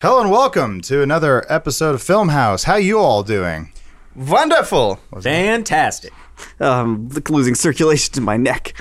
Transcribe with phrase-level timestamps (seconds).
[0.00, 2.62] Hello and welcome to another episode of Film House.
[2.62, 3.72] How you all doing?
[4.14, 5.00] Wonderful.
[5.20, 6.12] Fantastic.
[6.60, 8.74] Um, losing circulation to my neck.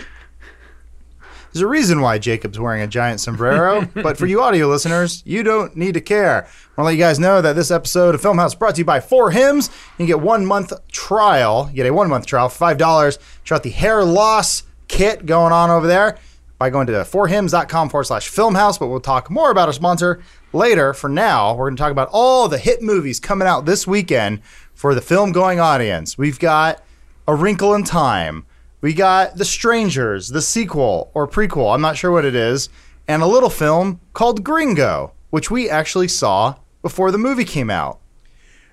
[1.52, 5.42] There's a reason why Jacob's wearing a giant sombrero, but for you audio listeners, you
[5.42, 6.44] don't need to care.
[6.44, 8.76] I want to let you guys know that this episode of Film House is brought
[8.76, 9.70] to you by For Hims.
[9.70, 11.68] You can get one month trial.
[11.72, 13.18] You get a one month trial for five dollars.
[13.44, 16.20] Check out the hair loss kit going on over there
[16.60, 18.80] by going to forhims.com forward slash filmhouse.
[18.80, 20.22] But we'll talk more about our sponsor
[20.54, 20.94] later.
[20.94, 24.42] For now, we're going to talk about all the hit movies coming out this weekend
[24.74, 26.18] for the film going audience.
[26.18, 26.84] We've got
[27.28, 28.46] A Wrinkle in Time.
[28.80, 32.70] We got The Strangers, the sequel or prequel, I'm not sure what it is,
[33.08, 38.00] and a little film called Gringo, which we actually saw before the movie came out.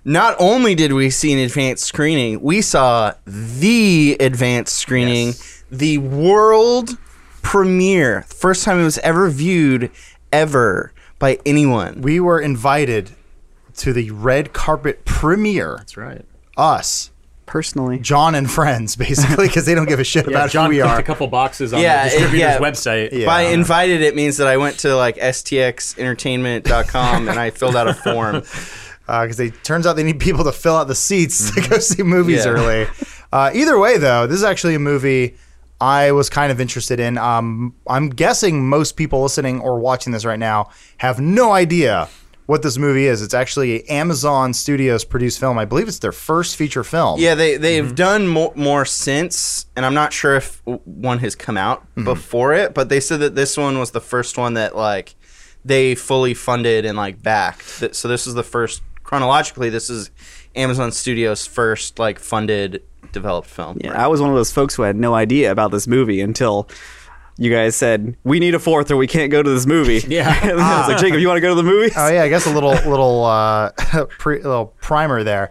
[0.05, 5.33] Not only did we see an advanced screening, we saw the advanced screening,
[5.70, 6.98] the world
[7.41, 8.23] premiere.
[8.23, 9.91] First time it was ever viewed
[10.31, 10.93] ever
[11.24, 12.02] by anyone.
[12.02, 13.12] We were invited
[13.78, 15.77] to the red carpet premiere.
[15.78, 16.23] That's right.
[16.55, 17.11] Us,
[17.47, 20.70] Personally, John and friends, basically, because they don't give a shit Yeah, about John who
[20.77, 21.00] we clicked are.
[21.00, 22.58] a couple boxes on Yeah, the distributor's yeah.
[22.58, 23.12] website.
[23.12, 23.25] Yeah.
[23.27, 27.94] By invited, it means that I went to like stxentertainment.com and I filled out a
[27.94, 28.41] form.
[29.06, 32.03] because they turns out they need people to fill out the seats to go see
[32.03, 32.50] movies Yeah.
[32.53, 32.86] early.
[33.33, 35.36] Uh, either way, though, this is actually a movie
[35.85, 37.19] I was kind of interested in.
[37.19, 42.09] Um, I'm guessing most people listening or watching this right now have no idea
[42.47, 43.21] what this movie is.
[43.21, 45.59] It's actually a Amazon Studios produced film.
[45.59, 47.21] I believe it's their first feature film.
[47.21, 51.59] Yeah, they they've done more, more since, and I'm not sure if one has come
[51.59, 55.15] out before it, but they said that this one was the first one that like
[55.67, 57.95] they fully funded and like backed.
[57.95, 59.69] So this is the first chronologically.
[59.69, 60.11] This is
[60.57, 62.83] Amazon Studios' first like funded
[63.15, 63.79] developed film.
[63.83, 66.69] yeah, I was one of those folks who had no idea about this movie until
[67.39, 70.03] you guys said we need a fourth or we can't go to this movie.
[70.09, 70.39] Yeah.
[70.43, 71.95] and I was like, Jacob, you want to go to the movies?
[71.97, 73.71] Oh yeah, I guess a little little uh,
[74.19, 75.51] pre, little primer there.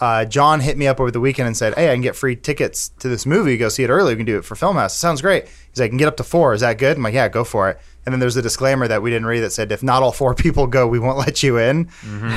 [0.00, 2.36] Uh, John hit me up over the weekend and said, "Hey, I can get free
[2.36, 3.56] tickets to this movie.
[3.56, 4.12] Go see it early.
[4.14, 4.96] We can do it for Film House.
[4.96, 6.54] Sounds great." He's like, "I can get up to four.
[6.54, 9.02] Is that good?" I'm like, "Yeah, go for it." And then there's a disclaimer that
[9.02, 11.58] we didn't read that said, "If not all four people go, we won't let you
[11.58, 11.88] in."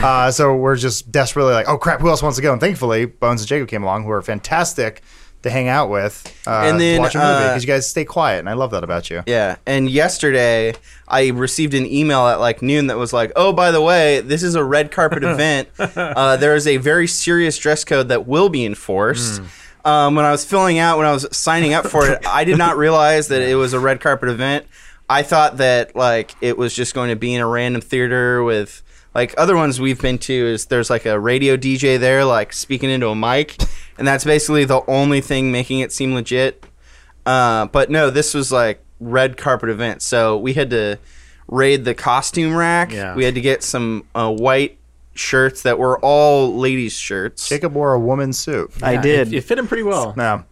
[0.03, 3.05] Uh, so we're just desperately like, "Oh crap, who else wants to go?" And thankfully,
[3.05, 5.03] Bones and Jacob came along, who are fantastic
[5.43, 8.05] to hang out with uh, And then, watch a movie uh, because you guys stay
[8.05, 9.23] quiet, and I love that about you.
[9.25, 10.73] Yeah, and yesterday
[11.07, 14.43] I received an email at like noon that was like, "Oh, by the way, this
[14.43, 15.69] is a red carpet event.
[15.79, 19.41] Uh, there is a very serious dress code that will be enforced."
[19.83, 22.57] Um, when I was filling out, when I was signing up for it, I did
[22.59, 24.67] not realize that it was a red carpet event.
[25.09, 28.83] I thought that like it was just going to be in a random theater with
[29.15, 30.33] like other ones we've been to.
[30.33, 33.57] Is there's like a radio DJ there, like speaking into a mic,
[34.01, 36.65] and that's basically the only thing making it seem legit.
[37.23, 40.01] Uh, but no, this was like red carpet event.
[40.01, 40.97] So we had to
[41.47, 42.91] raid the costume rack.
[42.91, 43.13] Yeah.
[43.13, 44.79] We had to get some uh, white
[45.13, 47.47] shirts that were all ladies' shirts.
[47.47, 48.71] Jacob wore a woman's suit.
[48.81, 49.27] I Yeah, did.
[49.27, 50.15] It, it fit him pretty well.
[50.17, 50.45] No.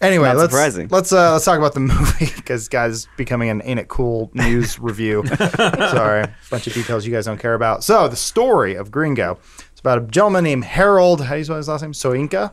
[0.00, 0.88] Anyway, Not let's surprising.
[0.90, 4.78] let's uh, let's talk about the movie because guys becoming an ain't it cool news
[4.80, 5.26] review.
[5.26, 7.84] Sorry, bunch of details you guys don't care about.
[7.84, 9.38] So the story of Gringo.
[9.72, 11.22] It's about a gentleman named Harold.
[11.24, 11.92] How do you spell his last name?
[11.92, 12.52] Soyinka.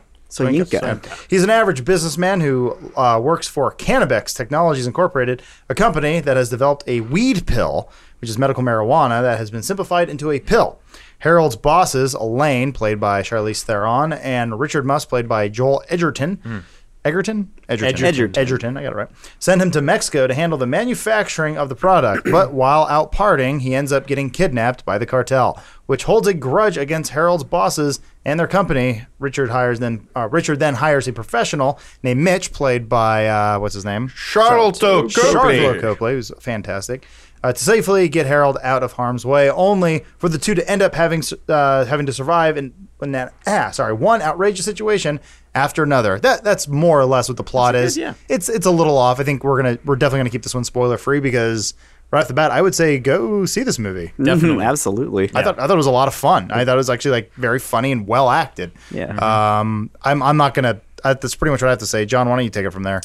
[0.72, 0.80] Yeah.
[1.28, 6.50] He's an average businessman who uh, works for Cannabex Technologies Incorporated, a company that has
[6.50, 10.78] developed a weed pill, which is medical marijuana that has been simplified into a pill.
[11.20, 16.64] Harold's bosses, Elaine, played by Charlize Theron, and Richard Muss, played by Joel Edgerton.
[17.06, 17.52] Egerton?
[17.68, 18.04] Edgerton.
[18.04, 18.40] Edgerton.
[18.42, 19.08] Edgerton, I got it right.
[19.38, 23.60] Send him to Mexico to handle the manufacturing of the product, but while out partying,
[23.60, 28.00] he ends up getting kidnapped by the cartel, which holds a grudge against Harold's bosses
[28.24, 29.06] and their company.
[29.20, 33.74] Richard hires then uh, Richard then hires a professional named Mitch, played by uh, what's
[33.74, 34.08] his name?
[34.08, 37.06] Charlton Charlotte Copley, who's fantastic.
[37.46, 40.82] Uh, to safely get Harold out of harm's way, only for the two to end
[40.82, 45.20] up having uh, having to survive in, in that ah sorry one outrageous situation
[45.54, 46.18] after another.
[46.18, 47.94] That that's more or less what the plot That's is.
[47.96, 48.14] good, yeah.
[48.28, 49.20] It's it's a little off.
[49.20, 51.74] I think we're gonna we're definitely gonna keep this one spoiler free because
[52.10, 54.12] right off the bat, I would say go see this movie.
[54.18, 54.64] Definitely.
[54.64, 55.30] Mhm, absolutely.
[55.32, 56.50] I thought I thought it was a lot of fun.
[56.50, 58.72] I thought it was actually like very funny and well acted.
[58.90, 59.14] Yeah.
[59.60, 60.80] Um, I'm I'm not gonna.
[61.04, 62.06] Uh, that's pretty much what I have to say.
[62.06, 63.02] John, why don't you take it from there?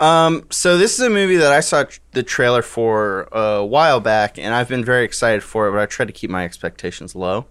[0.00, 4.00] Um, so this is a movie that I saw tr- the trailer for a while
[4.00, 5.72] back, and I've been very excited for it.
[5.72, 7.46] But I tried to keep my expectations low.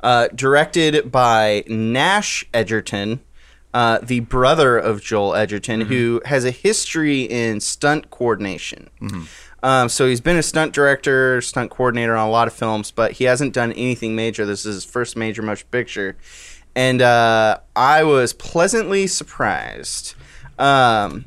[0.00, 3.20] Uh, directed by Nash Edgerton,
[3.74, 8.90] uh, the brother of Joel Edgerton, who has a history in stunt coordination.
[9.60, 13.12] Um, so he's been a stunt director, stunt coordinator on a lot of films, but
[13.12, 14.46] he hasn't done anything major.
[14.46, 16.16] This is his first major motion picture,
[16.76, 20.14] and uh, I was pleasantly surprised.
[20.60, 21.24] Um,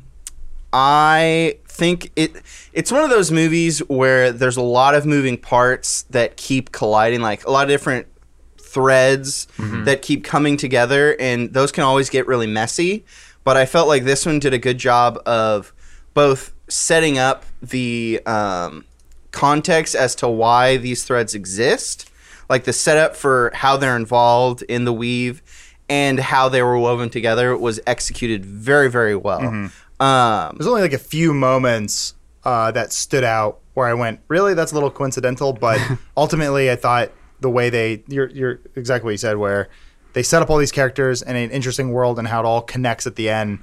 [0.72, 2.32] I think it
[2.72, 7.20] it's one of those movies where there's a lot of moving parts that keep colliding,
[7.20, 8.06] like a lot of different
[8.58, 9.46] threads
[9.84, 13.04] that keep coming together, and those can always get really messy.
[13.44, 15.72] But I felt like this one did a good job of
[16.14, 18.84] both setting up the um,
[19.30, 22.10] context as to why these threads exist,
[22.48, 25.42] like the setup for how they're involved in the weave,
[25.88, 29.70] and how they were woven together was executed very, very well.
[30.02, 32.14] Um, There's only like a few moments
[32.44, 35.52] uh, that stood out where I went, really, that's a little coincidental.
[35.52, 35.80] But
[36.16, 39.68] ultimately, I thought the way they, you're, you're exactly what you said, where
[40.12, 43.06] they set up all these characters in an interesting world and how it all connects
[43.06, 43.60] at the end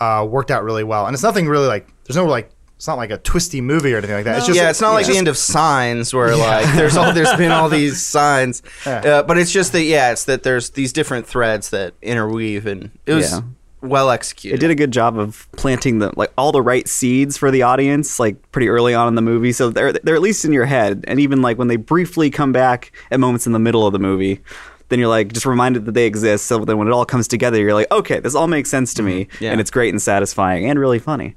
[0.00, 1.06] uh, worked out really well.
[1.06, 3.96] And it's nothing really like, there's no like, it's not like a twisty movie or
[3.96, 4.36] anything like that.
[4.36, 7.10] It's just yeah, it's not like just- the end of Signs where like there's all
[7.14, 8.92] there's been all these signs, Yeah.
[8.98, 12.90] uh, but it's just that yeah, it's that there's these different threads that interweave, and
[13.06, 13.40] it was Yeah.
[13.88, 14.56] Well executed.
[14.56, 17.62] It did a good job of planting the like all the right seeds for the
[17.62, 19.52] audience, like pretty early on in the movie.
[19.52, 22.52] So they're they're at least in your head, and even like when they briefly come
[22.52, 24.40] back at moments in the middle of the movie,
[24.88, 26.46] then you're like just reminded that they exist.
[26.46, 29.02] So then when it all comes together, you're like, okay, this all makes sense to
[29.02, 29.44] me, mm-hmm.
[29.44, 29.52] Yeah.
[29.52, 31.36] and it's great and satisfying and really funny.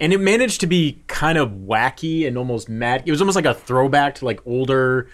[0.00, 3.02] and it managed to be kind of wacky and almost mad.
[3.04, 5.08] It was almost like a throwback to like older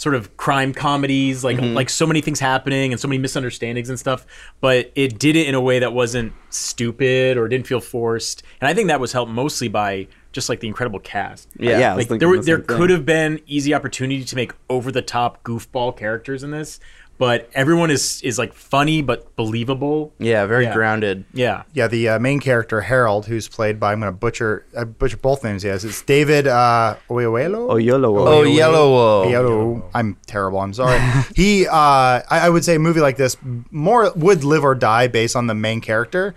[0.00, 1.74] sort of crime comedies, like mm-hmm.
[1.74, 4.24] like so many things happening and so many misunderstandings and stuff.
[4.62, 8.42] But it did it in a way that wasn't stupid or didn't feel forced.
[8.62, 11.48] And I think that was helped mostly by just like the incredible cast.
[11.58, 11.78] Yeah.
[11.78, 12.76] yeah, Like there, were, the there same thing.
[12.76, 16.78] could have been easy opportunity to make over the top goofball characters in this,
[17.18, 20.12] but everyone is is like funny but believable.
[20.18, 20.72] yeah, very Yeah.
[20.74, 21.24] grounded.
[21.34, 25.16] Yeah, Yeah, the uh, main character Harold, who's played by I'm gonna butcher I butcher
[25.18, 25.62] both names.
[25.64, 27.72] Yes, it's David uh, Oyelowo.
[27.72, 28.16] Oh, YOLO.
[28.18, 29.24] Oh, Yellow.
[29.26, 29.90] Oyelowo.
[29.94, 30.60] I'm terrible.
[30.60, 30.98] I'm sorry.
[31.36, 33.36] he, uh, I, I would say, a movie like this
[33.70, 36.34] more would live or die based on the main character.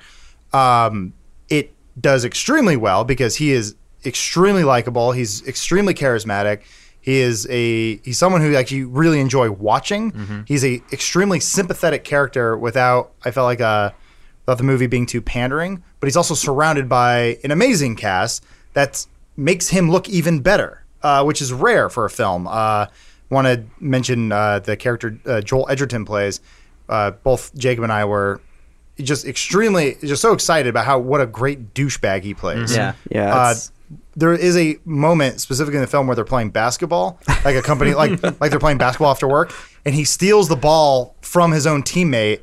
[0.52, 1.14] Um,
[1.50, 3.76] it does extremely well because he is
[4.06, 5.12] extremely likable.
[5.12, 6.62] He's extremely charismatic.
[7.02, 10.44] He is a he's someone who actually you really enjoy watching.
[10.48, 13.92] He's a extremely sympathetic character without I felt like uh
[14.46, 15.84] without the movie being too pandering.
[16.00, 19.06] But he's also surrounded by an amazing cast that
[19.38, 22.48] makes him look even better, uh, which is rare for a film.
[22.48, 22.88] Uh,
[23.30, 26.40] Want to mention uh, the character uh, Joel Edgerton plays.
[26.88, 28.42] Uh, both Jacob and I were
[29.00, 32.76] just extremely just so excited about how what a great douchebag he plays.
[32.76, 32.94] Yeah.
[33.10, 33.72] Yeah, Uh, it's-
[34.16, 37.94] there is a moment specifically in the film where they're playing basketball, like a company,
[37.94, 39.54] like like they're playing basketball after work,
[39.86, 42.42] and he steals the ball from his own teammate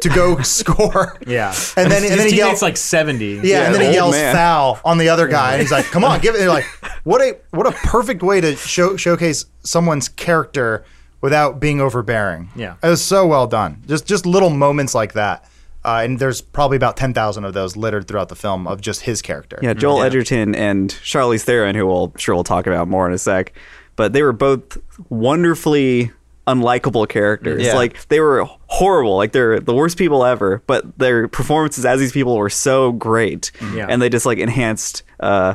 [0.00, 1.16] to go score.
[1.26, 1.54] yeah.
[1.76, 3.40] and then His and then he yells like seventy.
[3.42, 4.34] yeah, and then he yells man.
[4.34, 6.66] foul on the other guy, and he's like, "Come on, give it!" And you're like,
[7.04, 10.84] what a what a perfect way to show showcase someone's character
[11.20, 12.50] without being overbearing.
[12.54, 12.74] Yeah.
[12.82, 13.82] it was so well done.
[13.86, 15.48] Just just little moments like that,
[15.84, 19.02] uh, and there's probably about ten thousand of those littered throughout the film of just
[19.02, 19.58] his character.
[19.62, 23.18] Yeah, Joel Edgerton and Charlize Theron, who we'll sure we'll talk about more in a
[23.18, 23.52] sec,
[23.96, 24.78] but they were both
[25.08, 26.12] wonderfully
[26.46, 27.62] unlikable characters.
[27.62, 27.74] Yeah.
[27.74, 32.12] Like they were horrible, like they're the worst people ever, but their performances as these
[32.12, 33.86] people were so great, Yeah.
[33.88, 35.02] and they just like enhanced.
[35.20, 35.54] Uh,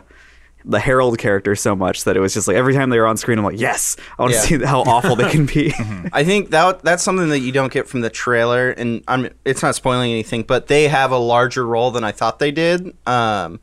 [0.66, 3.16] the Harold character so much that it was just like every time they were on
[3.18, 4.44] screen, I'm like, yes, I want to Yeah.
[4.60, 5.74] see how awful they can be.
[6.14, 9.62] I think that that's something that you don't get from the trailer, and I'm it's
[9.64, 12.96] not spoiling anything, but they have a larger role than I thought they did.
[13.08, 13.60] Um,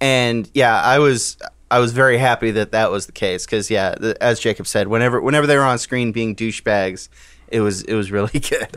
[0.00, 1.36] and yeah, I was
[1.70, 4.88] I was very happy that that was the case because yeah, the, as Jacob said,
[4.88, 7.08] whenever whenever they were on screen being douchebags,
[7.48, 8.68] it was it was really good.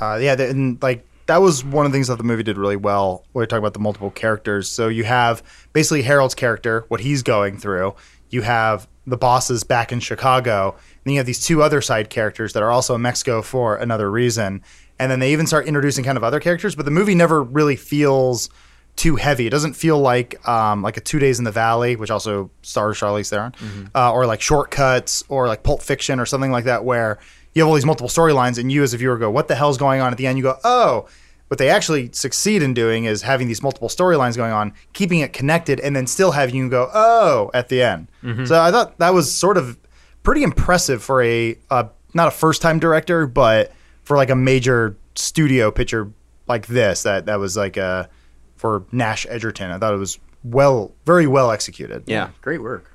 [0.00, 2.56] Uh, yeah, th- and like that was one of the things that the movie did
[2.56, 3.24] really well.
[3.32, 5.42] When we talk about the multiple characters, so you have
[5.72, 7.94] basically Harold's character, what he's going through.
[8.30, 12.10] You have the bosses back in Chicago, and then you have these two other side
[12.10, 14.62] characters that are also in Mexico for another reason.
[14.98, 17.76] And then they even start introducing kind of other characters, but the movie never really
[17.76, 18.48] feels
[18.96, 19.46] too heavy.
[19.46, 22.98] It doesn't feel like um, like a Two Days in the Valley, which also stars
[22.98, 23.52] Charlize Theron,
[23.94, 27.18] uh, or like Short Cuts, or like Pulp Fiction, or something like that, where
[27.56, 29.78] you have all these multiple storylines, and you as a viewer go, "What the hell's
[29.78, 31.08] going on?" At the end, you go, "Oh."
[31.48, 35.32] What they actually succeed in doing is having these multiple storylines going on, keeping it
[35.32, 38.08] connected, and then still having you go, "Oh!" at the end.
[38.46, 39.78] So I thought that was sort of
[40.24, 41.84] pretty impressive for a uh,
[42.14, 43.72] not a first time director, but
[44.02, 46.10] for like a major studio picture
[46.48, 47.04] like this.
[47.04, 48.08] That that was like a
[48.56, 49.70] for Nash Edgerton.
[49.70, 52.02] I thought it was well, very well executed.
[52.06, 52.30] yeah.
[52.42, 52.92] Great work.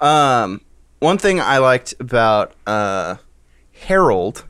[0.00, 0.60] Um,
[1.00, 3.16] one thing I liked about uh,
[3.84, 4.44] Harold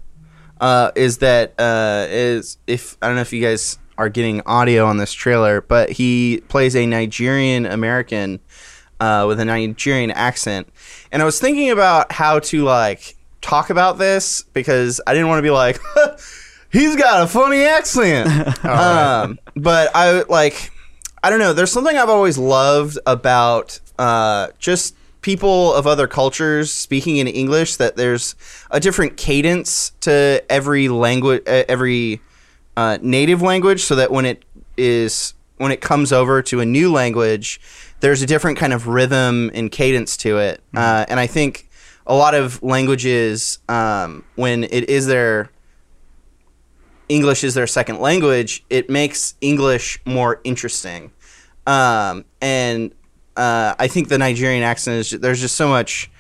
[0.60, 4.86] uh, is that uh, is if I don't know if you guys are getting audio
[4.86, 8.40] on this trailer, but he plays a Nigerian American
[9.00, 10.68] uh, with a Nigerian accent,
[11.12, 15.38] and I was thinking about how to like talk about this because I didn't want
[15.38, 15.78] to be like.
[16.70, 18.28] He's got a funny accent,
[18.64, 20.72] um, but I like.
[21.22, 21.52] I don't know.
[21.52, 27.76] There's something I've always loved about uh, just people of other cultures speaking in English.
[27.76, 28.36] That there's
[28.70, 32.20] a different cadence to every language, uh, every
[32.76, 34.44] uh, native language, so that when it
[34.76, 37.60] is when it comes over to a new language,
[38.00, 40.60] there's a different kind of rhythm and cadence to it.
[40.76, 41.70] Uh, and I think
[42.06, 45.50] a lot of languages, um, when it is their
[47.08, 51.12] English is their second language, it makes English more interesting.
[51.66, 52.92] Um, and
[53.36, 56.10] uh, I think the Nigerian accent is there's just so much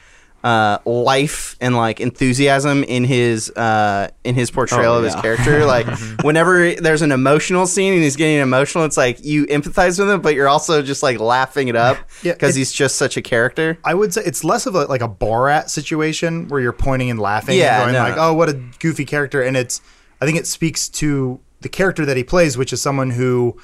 [0.42, 5.64] uh, life and like enthusiasm in his uh, in his portrayal Oh, of his character.
[5.74, 5.86] Like
[6.22, 10.20] whenever there's an emotional scene and he's getting emotional, it's like you empathize with him,
[10.20, 13.78] but you're also just like laughing it up because it- he's just such a character.
[13.84, 17.18] I would say it's less of a like a Borat situation where you're pointing and
[17.18, 18.10] laughing Yeah, and going no.
[18.10, 19.80] like, "Oh, what a goofy character." And it's
[20.20, 23.56] I think it speaks to the character that he plays, which is someone who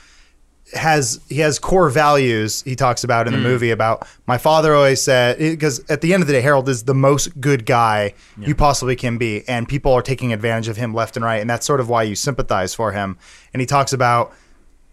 [0.74, 3.42] has he has core values he talks about in the mm.
[3.42, 6.84] movie about my father always said because at the end of the day Harold is
[6.84, 10.94] the most good guy you possibly can be and people are taking advantage of him
[10.94, 13.18] left and right and that's sort of why you sympathize for him
[13.52, 14.32] and he talks about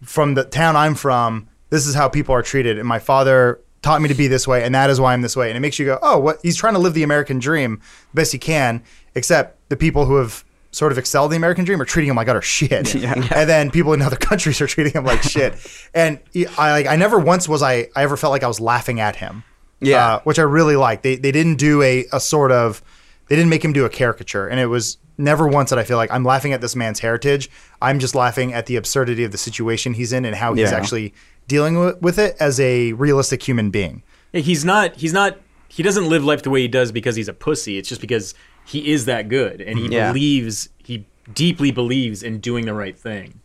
[0.02, 2.78] from the town I'm from, this is how people are treated.
[2.78, 5.36] And my father taught me to be this way, and that is why I'm this
[5.36, 5.48] way.
[5.48, 6.38] And it makes you go, oh, what?
[6.42, 7.80] He's trying to live the American dream
[8.14, 8.82] best he can,
[9.14, 12.28] except the people who have sort of excelled the American dream are treating him like
[12.28, 12.94] utter shit.
[13.04, 15.54] And then people in other countries are treating him like shit.
[15.94, 16.18] And
[16.58, 19.16] I like, I never once was I, I ever felt like I was laughing at
[19.16, 19.44] him.
[19.80, 20.14] Yeah.
[20.14, 21.02] Uh, which I really like.
[21.02, 22.82] They, they didn't do a, a sort of,
[23.28, 24.46] they didn't make him do a caricature.
[24.48, 27.48] And it was never once that I feel like I'm laughing at this man's heritage.
[27.80, 30.76] I'm just laughing at the absurdity of the situation he's in and how he's Yeah.
[30.76, 31.14] actually
[31.46, 34.02] dealing with it as a realistic human being.
[34.32, 34.96] Yeah, He's not.
[34.96, 35.38] He's not.
[35.68, 37.78] He doesn't live life the way he does because he's a pussy.
[37.78, 38.34] It's just because
[38.68, 40.12] he is that good, and he Yeah.
[40.12, 40.68] believes.
[40.82, 43.40] He deeply believes in doing the right thing.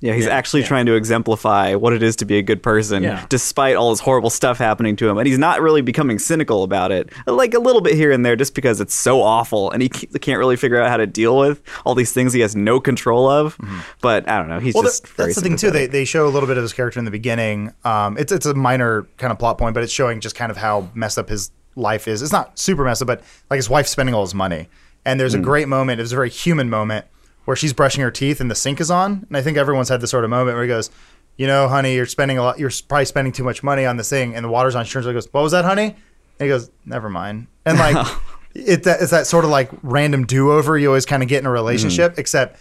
[0.00, 0.66] Yeah, he's Yeah, actually yeah.
[0.66, 3.24] trying to exemplify what it is to be a good person, Yeah.
[3.28, 5.16] despite all this horrible stuff happening to him.
[5.16, 8.34] And he's not really becoming cynical about it, like a little bit here and there,
[8.34, 11.62] just because it's so awful, and he can't really figure out how to deal with
[11.86, 13.56] all these things he has no control of.
[14.00, 14.78] But I don't know, he's Mm-hmm.
[14.78, 15.70] Well, just that- very that's the thing too.
[15.70, 17.70] They, they show a little bit of his character in the beginning.
[17.84, 20.56] Um, it's it's a minor kind of plot point, but it's showing just kind of
[20.56, 22.22] how messed up his life is.
[22.22, 24.68] It's not super messed up, but like his wife's spending all his money.
[25.04, 25.98] And there's a great moment.
[25.98, 27.06] It was a very human moment
[27.44, 29.24] where she's brushing her teeth and the sink is on.
[29.28, 30.90] And I think everyone's had this sort of moment where he goes,
[31.36, 32.58] "You know, honey, you're spending a lot.
[32.58, 35.06] You're probably spending too much money on this thing, and the water's on." She turns
[35.06, 35.96] goes, "What was that, honey?" And
[36.38, 38.06] he goes, "Never mind." And like.
[38.54, 41.50] It, it's that sort of like random do-over you always kind of get in a
[41.50, 42.60] relationship, except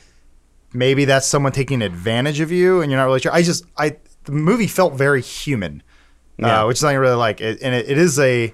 [0.74, 3.34] maybe that's someone taking advantage of you and you're not really sure.
[3.34, 5.84] I just I the movie felt very human,
[6.38, 6.64] Yeah.
[6.64, 7.42] uh, which is something I really like.
[7.42, 8.54] It, and it, it is a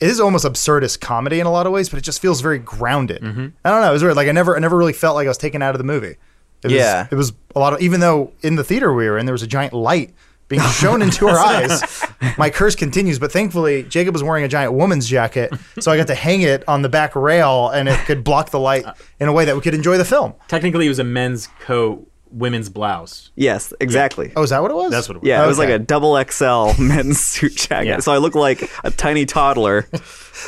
[0.00, 2.58] it is almost absurdist comedy in a lot of ways, but it just feels very
[2.58, 3.22] grounded.
[3.22, 3.46] Mm-hmm.
[3.64, 3.90] I don't know.
[3.90, 4.16] It was weird.
[4.16, 6.16] Like I never I never really felt like I was taken out of the movie.
[6.62, 7.06] It was, Yeah.
[7.10, 9.42] it was a lot of even though in the theater we were in there was
[9.42, 10.12] a giant light
[10.48, 12.04] being shown into our eyes.
[12.38, 16.06] My curse continues, but thankfully Jacob was wearing a giant woman's jacket, so I got
[16.08, 19.28] to hang it on the back rail and it could block the light uh, in
[19.28, 20.34] a way that we could enjoy the film.
[20.48, 23.30] Technically, it was a men's coat, women's blouse.
[23.36, 24.32] yes, exactly.
[24.36, 24.90] Oh, is that what it was?
[24.90, 25.28] That's what it was.
[25.28, 27.86] Yeah, it was like a double XL men's suit jacket.
[27.88, 27.98] Yeah.
[28.00, 29.88] So I look like a tiny toddler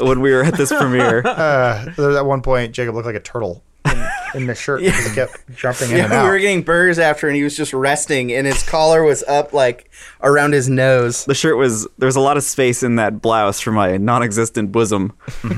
[0.00, 1.22] when we were at this premiere.
[1.24, 3.62] Uh, at one point, Jacob looked like a turtle
[4.34, 6.24] in, in the shirt because he kept jumping in and Yeah, out.
[6.24, 9.52] we were getting burgers after, and he was just resting, and his collar was up
[9.52, 9.90] like
[10.22, 11.24] around his nose.
[11.24, 14.72] The shirt was there was a lot of space in that blouse for my non-existent
[14.72, 15.12] bosom.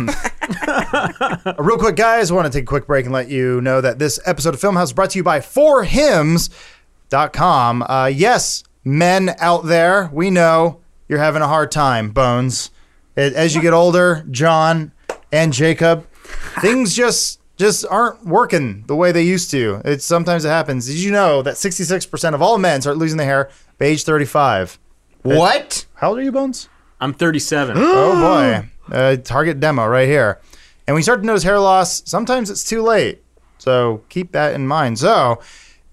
[1.58, 3.98] Real quick, guys, I want to take a quick break and let you know that
[3.98, 7.82] this episode of Filmhouse is brought to you by forhims.com.
[7.82, 12.70] Uh, yes, men out there, we know you're having a hard time, Bones.
[13.16, 14.92] As you get older, John
[15.32, 16.06] and Jacob,
[16.60, 19.82] things just just aren't working the way they used to.
[19.84, 20.86] It's sometimes it happens.
[20.86, 24.78] Did you know that 66% of all men start losing their hair by age 35?
[25.22, 25.84] What?
[25.94, 26.70] How old are you, Bones?
[27.00, 27.76] I'm 37.
[27.80, 30.40] Oh boy, uh, target demo right here.
[30.86, 33.22] And when you start to notice hair loss, sometimes it's too late.
[33.58, 34.98] So keep that in mind.
[34.98, 35.38] So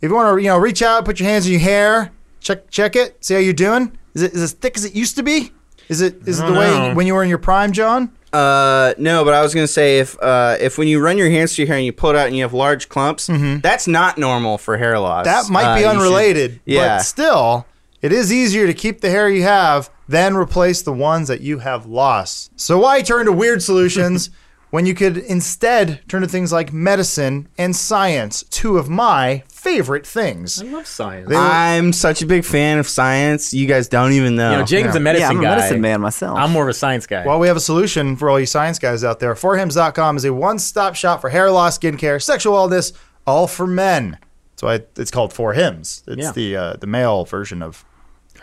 [0.01, 2.69] if you want to, you know, reach out, put your hands in your hair, check
[2.71, 3.97] check it, see how you're doing.
[4.13, 5.51] Is it is it as thick as it used to be?
[5.89, 8.13] Is it is it the don't way when you were in your prime, John?
[8.37, 11.55] Uh, no, but I was gonna say if uh if when you run your hands
[11.55, 13.29] through your hair and you pull it out and you have large clumps,
[13.61, 15.25] that's not normal for hair loss.
[15.25, 16.97] That might Uh, be should- unrelated, yeah.
[16.97, 17.65] but still,
[18.01, 21.59] it is easier to keep the hair you have than replace the ones that you
[21.59, 22.51] have lost.
[22.55, 24.29] So why turn to weird solutions
[24.69, 30.05] when you could instead turn to things like medicine and science, two of my favorite
[30.05, 30.61] things?
[30.61, 31.29] I love science.
[31.29, 33.53] They- I'm such a big fan of science.
[33.53, 34.51] You guys don't even know.
[34.51, 34.99] you know, Jacob's yeah.
[34.99, 35.55] a medicine yeah, I'm a guy.
[35.55, 36.37] medicine man myself.
[36.37, 37.25] I'm more of a science guy.
[37.25, 39.33] Well, we have a solution for all you science guys out there.
[39.35, 42.93] forhims.com is a one-stop shop for hair loss, skincare, sexual wellness,
[43.25, 44.17] all for men.
[44.51, 46.03] That's why it's called 4hims.
[46.07, 46.31] It's Yeah.
[46.31, 47.85] the uh, the male version of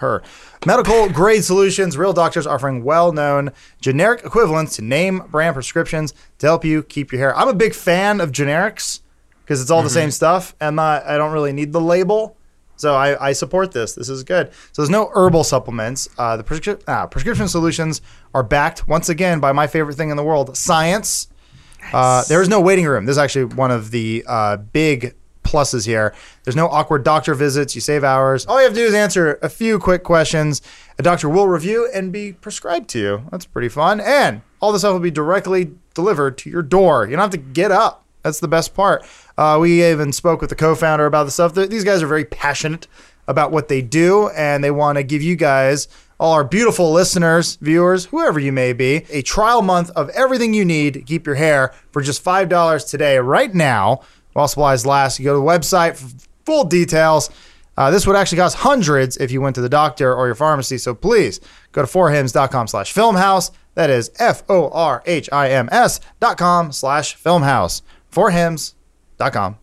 [0.05, 0.23] her.
[0.67, 6.47] Medical grade solutions, real doctors offering well known generic equivalents to name brand prescriptions to
[6.47, 7.37] help you keep your hair.
[7.37, 9.01] I'm a big fan of generics
[9.43, 12.37] because it's all the same stuff and not, I don't really need the label.
[12.77, 13.95] So I, I support this.
[13.95, 14.53] This is good.
[14.73, 16.09] So there's no herbal supplements.
[16.19, 18.01] Uh, the prescri- ah, prescription solutions
[18.35, 21.29] are backed once again by my favorite thing in the world, science.
[21.93, 23.05] Uh, there is no waiting room.
[23.05, 26.15] This is actually one of the uh, big pluses here.
[26.43, 27.75] There's no awkward doctor visits.
[27.75, 28.47] You save hours.
[28.47, 30.63] All you have to do is answer a few quick questions.
[30.99, 33.23] A doctor will review and be prescribed to you.
[33.31, 34.01] That's pretty fun.
[34.01, 37.05] And all the stuff will be directly delivered to your door.
[37.05, 38.05] You don't have to get up.
[38.23, 39.05] That's the best part.
[39.37, 41.55] Uh, we even spoke with the co-founder about the stuff.
[41.55, 42.89] These guys are very passionate
[43.29, 47.57] about what they do, and they want to give you guys, all our beautiful listeners,
[47.57, 51.35] viewers, whoever you may be, a trial month of everything you need to keep your
[51.35, 54.01] hair for just five dollars today, right now,
[54.35, 55.19] while supplies last.
[55.19, 56.15] You go to the website for
[56.45, 57.31] full details.
[57.77, 60.79] Uh, this would actually cost hundreds if you went to the doctor or your pharmacy.
[60.79, 61.41] So please
[61.73, 63.51] go to forhims.com slash filmhouse.
[63.75, 67.83] That is F O R H I M S dot com slash filmhouse.
[68.13, 69.57] Forhims.com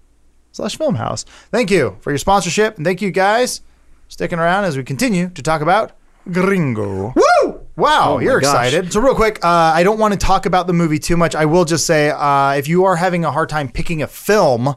[0.51, 1.23] slash filmhouse.
[1.51, 2.75] Thank you for your sponsorship.
[2.75, 3.61] And thank you guys
[4.09, 5.93] sticking around as we continue to talk about
[6.29, 7.13] Gringo.
[7.15, 7.60] Woo!
[7.75, 8.91] Wow, you're excited.
[8.91, 11.35] So, real quick, uh, I don't want to talk about the movie too much.
[11.35, 14.75] I will just say uh, if you are having a hard time picking a film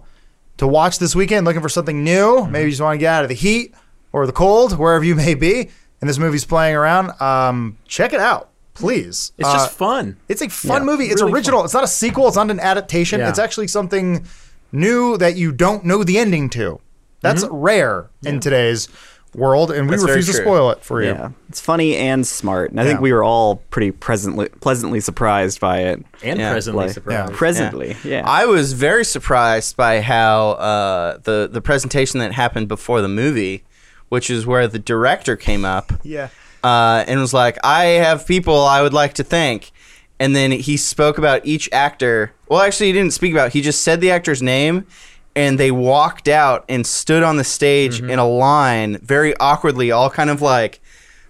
[0.59, 3.25] to watch this weekend, looking for something new, maybe you just want to get out
[3.25, 3.75] of the heat
[4.13, 5.71] or the cold, wherever you may be,
[6.01, 9.33] and this movie's playing around, um, check it out, please.
[9.39, 10.17] It's Uh, just fun.
[10.29, 11.05] it's a fun Yeah, movie.
[11.07, 11.59] It's really original.
[11.61, 11.65] fun.
[11.65, 12.29] It's not a sequel.
[12.29, 13.19] It's not an adaptation.
[13.21, 13.29] Yeah.
[13.29, 14.25] It's actually something
[14.71, 16.81] new that you don't know the ending to.
[17.23, 18.87] That's rare in today's
[19.35, 20.43] world, and we That's refuse to true.
[20.43, 21.09] spoil it for you.
[21.11, 25.61] Yeah, it's funny and smart, and I think we were all pretty presently, pleasantly surprised
[25.61, 26.05] by it.
[26.23, 26.53] And Yeah.
[26.53, 27.33] presently Like, surprised.
[27.33, 28.23] Presently, yeah.
[28.25, 33.65] I was very surprised by how uh, the the presentation that happened before the movie,
[34.09, 36.29] which is where the director came up Yeah.
[36.63, 39.73] uh, and was like, "I have people I would like to thank,"
[40.21, 42.33] and then he spoke about each actor.
[42.49, 43.53] Well, actually, he didn't speak about.
[43.53, 44.87] He just said the actor's name,
[45.37, 48.11] and they walked out and stood on the stage Mm-hmm.
[48.11, 50.81] in a line, very awkwardly, all kind of like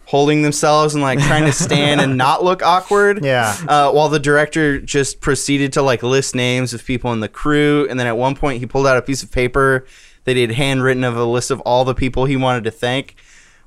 [0.07, 3.25] holding themselves and like trying to stand and not look awkward.
[3.25, 3.57] Yeah.
[3.67, 7.87] Uh, while the director just proceeded to like list names of people in the crew,
[7.89, 9.87] and then at one point he pulled out a piece of paper
[10.25, 13.17] that he had handwritten of a list of all the people he wanted to thank.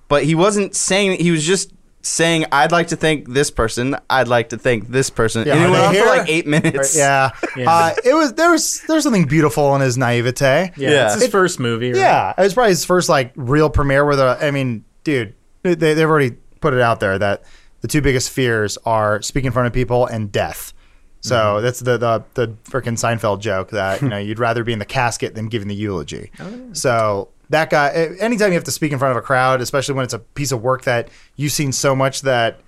[0.07, 3.95] But he wasn't saying he was just saying I'd like to thank this person.
[4.09, 5.45] I'd like to thank this person.
[5.45, 6.05] Yeah, and it went on for here?
[6.07, 6.95] like eight minutes.
[6.95, 7.31] Yeah.
[7.57, 7.71] Yeah.
[7.71, 10.71] Uh, it was there was there's something beautiful in his naivete.
[10.77, 11.13] Yeah, Yeah.
[11.13, 11.91] it's his first movie.
[11.91, 11.99] Right?
[11.99, 14.05] Yeah, it was probably his first like real premiere.
[14.05, 15.33] Where the I mean, dude,
[15.63, 17.43] they, they've already put it out there that
[17.81, 20.73] the two biggest fears are speaking in front of people and death.
[21.21, 21.63] So Mm-hmm.
[21.63, 24.85] that's the the the freaking Seinfeld joke that you know you'd rather be in the
[24.85, 26.31] casket than giving the eulogy.
[26.39, 29.95] Oh, So that guy, anytime you have to speak in front of a crowd, especially
[29.95, 32.59] when it's a piece of work that you've seen so much that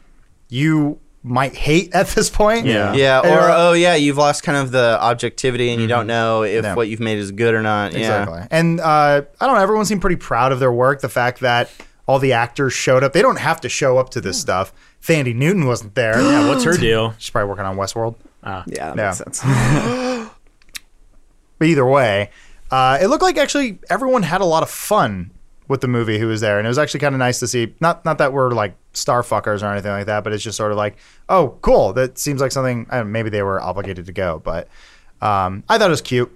[0.50, 2.65] you might hate at this point.
[2.65, 2.94] Yeah.
[2.94, 6.44] Yeah, or uh, oh yeah, you've lost kind of the objectivity, and you don't know
[6.44, 6.76] if Yeah.
[6.76, 7.94] what you've made is good or not.
[7.94, 8.42] Exactly.
[8.52, 9.62] And uh, I don't know.
[9.62, 11.02] Everyone seemed pretty proud of their work.
[11.02, 11.70] The fact that
[12.08, 13.13] all the actors showed up.
[13.13, 14.74] They don't have to show up to this stuff.
[15.04, 16.20] Thandie Newton wasn't there.
[16.22, 17.13] Yeah, what's her deal?
[17.20, 18.15] She's probably working on Westworld.
[18.44, 18.63] Ah.
[18.65, 19.06] yeah, that Yeah.
[19.26, 20.30] makes sense.
[21.60, 22.30] But either way,
[22.71, 25.32] uh, it looked like actually everyone had a lot of fun
[25.67, 27.73] with the movie who was there, and it was actually kind of nice to see.
[27.79, 30.71] Not not that we're like star fuckers or anything like that, but it's just sort
[30.71, 30.97] of like,
[31.29, 31.93] oh, cool.
[31.93, 32.88] That seems like something.
[32.91, 34.67] Know, maybe they were obligated to go, but
[35.21, 36.32] um, I thought it was cute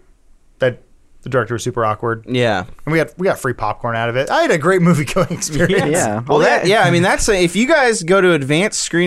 [0.60, 0.80] that
[1.24, 2.66] the director was super awkward, Yeah.
[2.86, 4.30] and we got we got free popcorn out of it.
[4.30, 5.92] I had a great movie going experience.
[5.92, 6.22] yeah.
[6.28, 8.38] Well, that yeah, I mean that's if you guys go to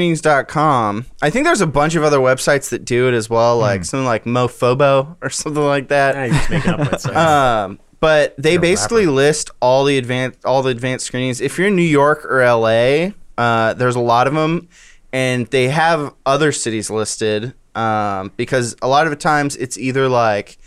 [0.01, 3.85] advancedscreenings.com, I think there's a bunch of other websites that do it as well, like
[3.85, 6.17] something like Mofobo or something like Nah, that.
[6.29, 7.17] you're just making up websites.
[7.67, 9.15] Um, but they You're a basically rapper.
[9.17, 11.41] list all the advanced all the advanced screenings.
[11.41, 14.69] If you're in New York or LA, uh, there's a lot of them,
[15.13, 20.09] and they have other cities listed um, because a lot of the times it's either
[20.09, 20.59] like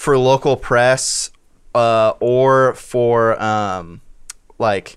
[0.00, 1.30] for local press
[1.74, 4.00] uh, or for um,
[4.58, 4.96] like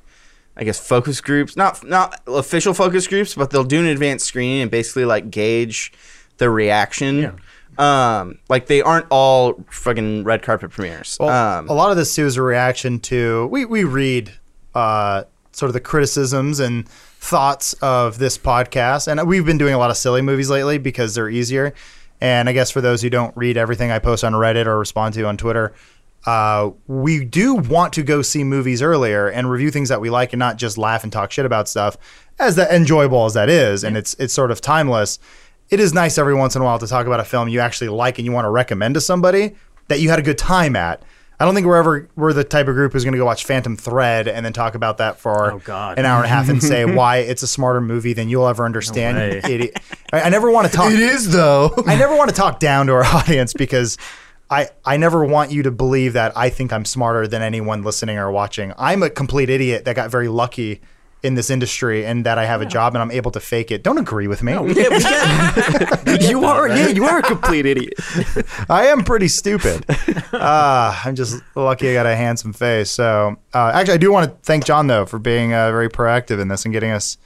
[0.56, 4.62] I guess focus groups, not not official focus groups, but they'll do an advanced screening
[4.62, 5.92] and basically like gauge
[6.38, 7.18] the reaction.
[7.78, 8.20] Yeah.
[8.20, 11.18] Um, like they aren't all fucking red carpet premieres.
[11.20, 14.32] Well, um, a lot of this too is a reaction to we we read
[14.74, 19.78] uh, sort of the criticisms and thoughts of this podcast, and we've been doing a
[19.78, 21.74] lot of silly movies lately because they're easier.
[22.24, 25.14] And I guess for those who don't read everything I post on Reddit or respond
[25.16, 25.74] to on Twitter,
[26.26, 30.32] uh, we do want to go see movies earlier and review things that we like,
[30.32, 31.98] and not just laugh and talk shit about stuff.
[32.40, 35.20] As that enjoyable as that is, and it's it's sort of timeless.
[35.70, 37.90] It is nice every once in a while to talk about a film you actually
[37.90, 39.56] like and you want to recommend to somebody
[39.90, 41.04] that you had a good time at.
[41.44, 43.44] I don't think we're ever we're the type of group who's going to go watch
[43.44, 46.00] Phantom Thread and then talk about that for Oh, God.
[46.00, 48.64] an hour and a half and say why it's a smarter movie than you'll ever
[48.64, 49.18] understand.
[49.18, 49.42] way.
[49.44, 49.78] idiot.
[50.14, 50.94] I, I never want to talk.
[50.94, 51.74] It is though.
[51.86, 53.98] I never want to talk down to our audience because
[54.50, 58.18] I I never want you to believe that I think I'm smarter than anyone listening
[58.18, 58.72] or watching.
[58.78, 60.80] I'm a complete idiot that got very lucky
[61.24, 63.82] in this industry and that I have a job and I'm able to fake it.
[63.82, 64.52] Don't agree with me.
[66.20, 67.94] you are, yeah, you are a complete idiot.
[68.70, 69.86] I am pretty stupid.
[70.34, 72.92] Uh, I'm just lucky I got a handsome face.
[72.92, 76.42] So uh, actually, I do want to thank John though for being uh, very proactive
[76.42, 77.18] in this and getting us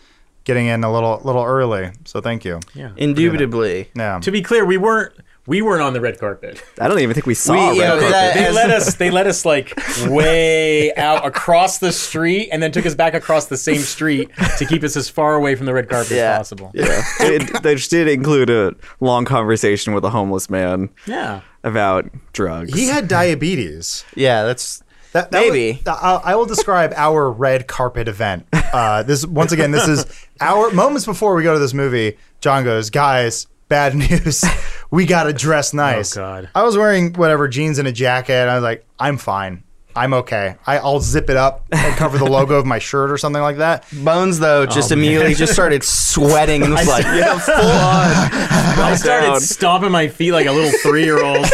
[0.44, 1.92] getting in a little little early.
[2.06, 2.60] So thank you.
[2.76, 2.92] Yeah.
[2.98, 3.90] Indubitably.
[3.96, 4.20] Yeah.
[4.20, 5.14] To be clear, we weren't
[5.48, 6.62] we weren't on the red carpet.
[6.80, 8.10] I don't even think we saw We- Red yeah, Carpet.
[8.12, 9.74] that- They let us they let us like
[10.08, 14.66] way out across the street and then took us back across the same street to
[14.66, 16.32] keep us as far away from the red carpet Yeah.
[16.34, 16.72] as possible.
[16.74, 17.02] Yeah.
[17.22, 21.42] it, they just did include a long conversation with a homeless man Yeah.
[21.64, 22.74] about drugs.
[22.74, 24.04] He had diabetes.
[24.16, 24.84] Yeah, that's
[25.14, 25.82] That, that Maybe.
[25.86, 28.46] was- I'll- I will describe our red carpet event.
[28.54, 30.06] Uh, this once again, this is
[30.42, 32.18] our moments before we go to this movie.
[32.42, 34.44] John goes, guys, bad news.
[34.89, 36.15] We got to dress oh, nice.
[36.15, 36.50] Oh, God.
[36.56, 38.34] I was wearing whatever jeans and a jacket.
[38.34, 39.63] And I was like, I'm fine.
[39.98, 40.56] I'm okay.
[40.66, 43.58] I, I'll zip it up and cover the logo of my shirt or something like
[43.58, 43.86] that.
[44.04, 44.66] Bones though.
[44.66, 47.62] Just immediately just started sweating and was like, yeah, full on.
[48.80, 49.40] I started down.
[49.42, 51.46] stomping my feet like a little three year old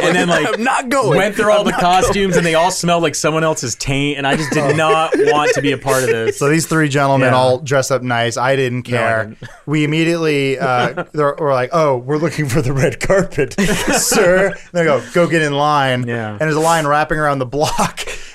[0.00, 1.16] and then like I'm not going.
[1.18, 4.36] went through all the costumes and they all smelled like someone else's taint and I
[4.36, 6.38] just did not want to be a part of this.
[6.38, 7.36] So these three gentlemen Yeah.
[7.36, 8.36] all dressed up nice.
[8.36, 9.24] I didn't care.
[9.26, 9.48] didn't.
[9.66, 14.84] We immediately uh, they're, like, "Oh, we're looking for the red carpet, sir." And they
[14.84, 16.30] go, "Go get in line." Yeah.
[16.30, 17.72] And there's a line wrapping around the block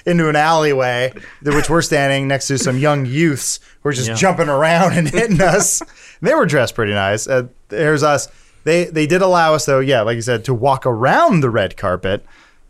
[0.06, 1.12] into an alleyway,
[1.44, 4.16] which we're standing next to some young youths who are just Yeah.
[4.16, 5.82] jumping around and hitting us.
[6.22, 7.28] they were dressed pretty nice.
[7.28, 8.28] Uh, there's us.
[8.64, 11.78] They they did allow us though, yeah, like you said, to walk around the red
[11.78, 12.26] carpet.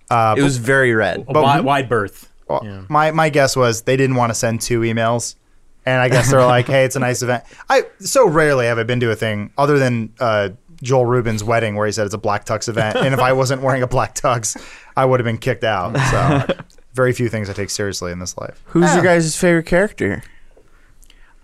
[0.09, 1.25] Uh, It was very red.
[1.27, 2.29] a wide, wide berth.
[2.47, 2.81] well, Yeah.
[2.89, 5.35] My my guess was they didn't want to send two emails,
[5.85, 8.83] and I guess they're like, "Hey, it's a nice event." I so rarely have I
[8.83, 10.49] been to a thing other than uh,
[10.83, 13.61] Joel Rubin's wedding where he said it's a black tux event, and if I wasn't
[13.63, 14.55] wearing a black tux,
[14.95, 15.97] I would have been kicked out.
[15.97, 16.55] So
[16.97, 18.61] very few things I take seriously in this life.
[18.65, 20.21] Who's your guys' favorite character?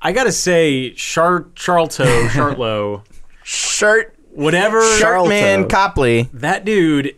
[0.02, 3.04] I gotta say, Char- Charlto, Chartlo,
[3.44, 6.28] Shirt whatever Sharkman Copley.
[6.34, 7.16] that dude,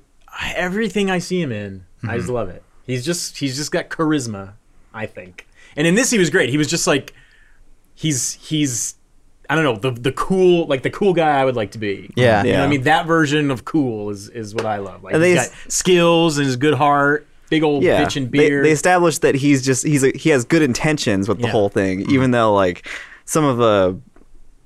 [0.56, 2.18] everything I see him in, I Mm-hmm.
[2.18, 2.62] just love it.
[2.86, 4.54] He's just he's just got charisma,
[4.94, 5.48] I think.
[5.76, 6.50] And in this he was great.
[6.50, 7.14] He was just like
[7.96, 8.96] he's he's
[9.50, 12.12] I don't know, the the cool like the cool guy I would like to be.
[12.16, 12.44] Yeah.
[12.44, 12.70] You know what I Yeah.
[12.70, 15.04] mean that version of cool is is what I love.
[15.04, 18.32] Like And he's they- got skills and his good heart, big old yeah, bitch and
[18.32, 18.66] they, beard.
[18.66, 21.52] they established that he's just he's a, he has good intentions with the Yeah.
[21.52, 22.12] whole thing, mm-hmm.
[22.12, 22.88] even though like
[23.26, 24.00] some of the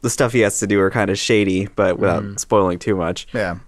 [0.02, 2.39] the stuff he has to do are kind of shady, but without mm.
[2.39, 3.28] spoiling too much.
[3.34, 3.60] Yeah.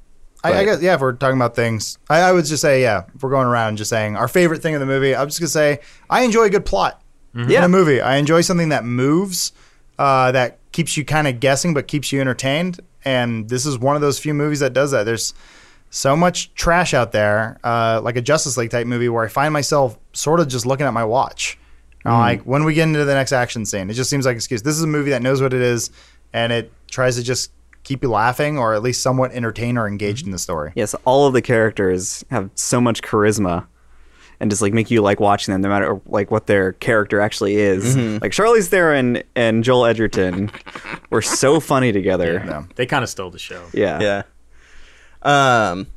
[0.43, 0.95] I, I guess yeah.
[0.95, 3.03] If we're talking about things, I, I would just say yeah.
[3.13, 5.49] If we're going around just saying our favorite thing in the movie, I'm just gonna
[5.49, 5.79] say
[6.09, 7.01] I enjoy a good plot
[7.35, 7.43] mm-hmm.
[7.43, 7.65] in Yeah.
[7.65, 8.01] a movie.
[8.01, 9.51] I enjoy something that moves,
[9.99, 12.79] uh, that keeps you kind of guessing but keeps you entertained.
[13.05, 15.03] And this is one of those few movies that does that.
[15.03, 15.33] There's
[15.91, 19.53] so much trash out there, uh, like a Justice League type movie, where I find
[19.53, 21.59] myself sort of just looking at my watch.
[22.05, 22.19] I'm hmm.
[22.19, 24.63] Like when we get into the next action scene, it just seems like an excuse.
[24.63, 25.91] This is a movie that knows what it is,
[26.33, 27.51] and it tries to just
[27.83, 30.29] keep you laughing or at least somewhat entertained or engaged mm-hmm.
[30.29, 30.71] in the story.
[30.75, 33.67] Yes, all of the characters have so much charisma
[34.39, 37.55] and just like make you like watching them no matter like what their character actually
[37.57, 37.95] is.
[37.95, 38.17] Mm-hmm.
[38.21, 40.51] Like Charlize Theron and Joel Edgerton
[41.09, 42.43] were so funny together.
[42.45, 42.63] Yeah.
[42.75, 43.63] they kind of stole the show.
[43.73, 43.99] Yeah.
[43.99, 44.23] Yeah.
[45.23, 45.87] Um,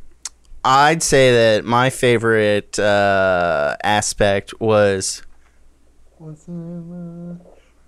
[0.65, 5.23] I'd say that my favorite uh, aspect was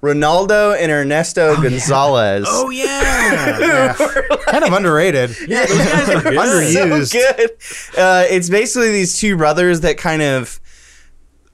[0.03, 2.45] Ronaldo and Ernesto Gonzalez.
[2.49, 3.95] Oh yeah.
[4.47, 5.37] kind of underrated.
[5.49, 6.35] yeah, those guys are good.
[6.35, 7.13] Underused.
[7.13, 7.51] so good.
[7.99, 10.61] Uh, it's basically these two brothers that kind of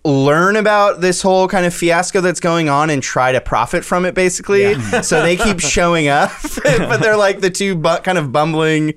[0.05, 4.05] learn about this whole kind of fiasco that's going on and try to profit from
[4.05, 6.33] it basically so they keep showing up
[6.65, 8.95] but they're like the two bu- kind of bumbling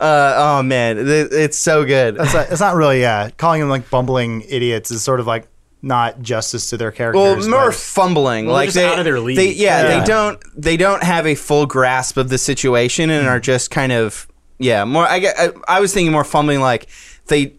[0.00, 3.30] uh, oh man th- it's so good It's not, it's not really, yeah.
[3.36, 5.46] Calling them like bumbling idiots is sort of like
[5.80, 7.46] not justice to their characters.
[7.46, 9.36] well more fumbling Well, like they're just they, out of their league.
[9.36, 10.00] they yeah, Yeah.
[10.00, 13.92] they don't they don't have a full grasp of the situation and are just kind
[13.92, 14.26] of
[14.58, 16.88] yeah more i get I, I was thinking more fumbling like
[17.26, 17.54] they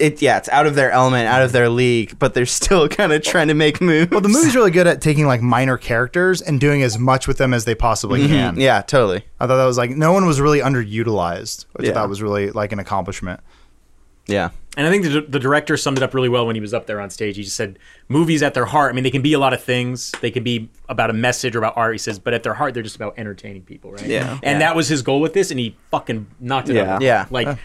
[0.00, 3.12] it yeah it's out of their element out of their league but they're still kind
[3.12, 6.40] of trying to make moves Well, the movie's really good at taking like minor characters
[6.40, 8.52] and doing as much with them as they possibly can.
[8.52, 8.60] Mm-hmm.
[8.60, 12.08] yeah totally I thought that was like no one was really underutilized, which I thought
[12.08, 13.40] was really like an accomplishment.
[14.26, 16.72] yeah And I think the, the director summed it up really well when he was
[16.74, 17.36] up there on stage.
[17.36, 19.60] He just said, movies at their heart, I mean, they can be a lot of
[19.62, 20.12] things.
[20.20, 22.74] They can be about a message or about art, he says, but at their heart,
[22.74, 24.06] they're just about entertaining people, right?
[24.06, 24.38] Yeah.
[24.42, 26.94] And that was his goal with this, and he fucking knocked it Yeah.
[26.94, 27.02] out.
[27.02, 27.26] Yeah.
[27.30, 27.58] Like,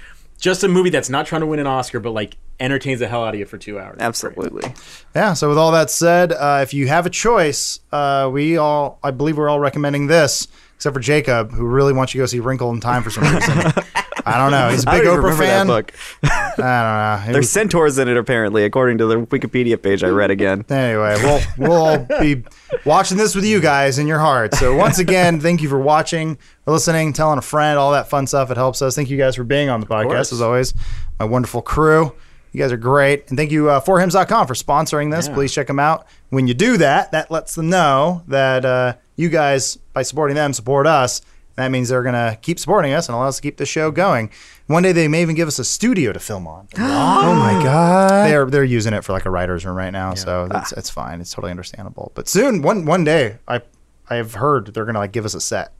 [0.43, 3.23] just a movie that's not trying to win an Oscar, but like entertains the hell
[3.23, 3.95] out of you for two hours.
[4.01, 4.73] Absolutely.
[5.15, 5.33] Yeah.
[5.35, 9.11] So with all that said, uh, if you have a choice, uh, we all, I
[9.11, 12.41] believe, we're all recommending this, except for Jacob, who really wants you to go see
[12.41, 13.71] Wrinkle in Time for some reason.
[14.25, 14.69] I don't know.
[14.69, 15.67] He's a I big Oprah fan.
[15.67, 15.91] book.
[16.23, 17.23] I don't know.
[17.29, 20.65] It There's was- centaurs in it apparently, according to the Wikipedia page I read again.
[20.69, 22.43] Anyway, we'll we'll all be
[22.85, 24.53] watching this with you guys in your heart.
[24.55, 28.27] So once again, thank you for watching, for listening, telling a friend, all that fun
[28.27, 28.51] stuff.
[28.51, 28.95] It helps us.
[28.95, 30.73] Thank you guys for being on the podcast as always.
[31.19, 32.13] My wonderful crew.
[32.51, 33.29] You guys are great.
[33.29, 35.27] And thank you uh, forhims.com for sponsoring this.
[35.27, 35.33] Yeah.
[35.33, 36.05] Please check them out.
[36.29, 40.53] When you do that, that lets them know that uh, you guys, by supporting them,
[40.53, 41.23] support us.
[41.55, 43.91] That means they're going to keep supporting us and allow us to keep the show
[43.91, 44.31] going.
[44.67, 46.67] One day they may even give us a studio to film on.
[46.77, 48.27] Oh my god.
[48.27, 51.21] they're they're using it for like a writer's room right now, so that's it's fine.
[51.21, 52.11] It's totally understandable.
[52.15, 53.61] But soon, one one day, I
[54.09, 55.71] I have heard they're gonna like give us a set,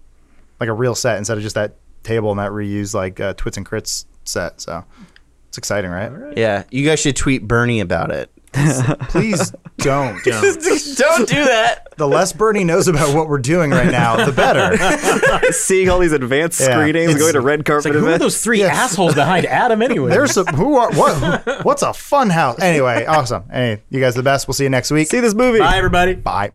[0.59, 3.57] like a real set instead of just that table and that reused like uh, Twits
[3.57, 4.61] and Crits set.
[4.61, 4.83] So
[5.49, 6.11] it's exciting, right?
[6.37, 8.29] Yeah, you guys should tweet Bernie about it.
[9.09, 10.23] Please don't.
[10.23, 11.87] Don't do that.
[11.97, 15.51] The less Bernie knows about what we're doing right now, the better.
[15.51, 18.23] Seeing all these advanced Yeah, screenings, it's- going to red carpet Like, who are events.
[18.23, 18.67] those three Yeah.
[18.67, 20.09] assholes behind Adam anyway?
[20.11, 21.65] There's some who are what?
[21.65, 22.59] What's a fun house?
[22.61, 23.43] Anyway, awesome.
[23.51, 24.47] Hey, you guys are the best.
[24.47, 25.07] We'll see you next week.
[25.09, 25.59] See this movie.
[25.59, 26.13] Bye, everybody.
[26.15, 26.53] Bye.